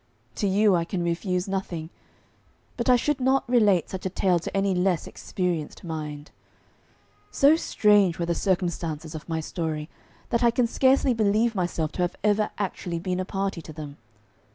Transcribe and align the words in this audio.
To 0.33 0.47
you 0.47 0.73
I 0.75 0.83
can 0.83 1.03
refuse 1.03 1.47
nothing; 1.47 1.91
but 2.75 2.89
I 2.89 2.95
should 2.95 3.19
not 3.19 3.47
relate 3.47 3.87
such 3.87 4.03
a 4.03 4.09
tale 4.09 4.39
to 4.39 4.57
any 4.57 4.73
less 4.73 5.05
experienced 5.05 5.83
mind. 5.83 6.31
So 7.29 7.55
strange 7.55 8.17
were 8.17 8.25
the 8.25 8.33
circumstances 8.33 9.13
of 9.13 9.29
my 9.29 9.41
story, 9.41 9.89
that 10.31 10.43
I 10.43 10.49
can 10.49 10.65
scarcely 10.65 11.13
believe 11.13 11.53
myself 11.53 11.91
to 11.91 12.01
have 12.01 12.15
ever 12.23 12.49
actually 12.57 12.97
been 12.97 13.19
a 13.19 13.25
party 13.25 13.61
to 13.61 13.71
them. 13.73 13.97